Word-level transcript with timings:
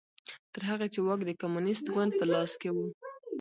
تر 0.53 0.61
هغې 0.69 0.87
چې 0.93 0.99
واک 1.01 1.19
د 1.25 1.31
کمونېست 1.41 1.85
ګوند 1.93 2.11
په 2.19 2.25
لاس 2.31 2.51
کې 2.61 2.69
و 2.71 2.77